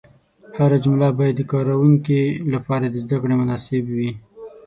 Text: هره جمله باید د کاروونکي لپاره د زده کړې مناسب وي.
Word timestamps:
هره 0.57 0.77
جمله 0.83 1.07
باید 1.17 1.35
د 1.37 1.41
کاروونکي 1.51 2.21
لپاره 2.53 2.85
د 2.89 2.95
زده 3.03 3.17
کړې 3.21 3.35
مناسب 3.41 3.83
وي. 3.95 4.11